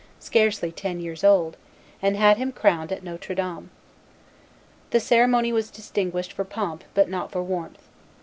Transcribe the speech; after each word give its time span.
scarcely 0.19 0.71
ten 0.71 0.99
years 0.99 1.23
old, 1.23 1.57
and 2.01 2.17
had 2.17 2.37
him 2.37 2.51
crowned 2.51 2.91
at 2.91 3.03
Notre 3.03 3.35
Dame. 3.35 3.69
The 4.89 4.99
ceremony 4.99 5.53
was 5.53 5.69
distinguished 5.69 6.33
for 6.33 6.43
pomp, 6.43 6.83
but 6.95 7.07
not 7.07 7.31
for 7.31 7.43
warmth. 7.43 7.87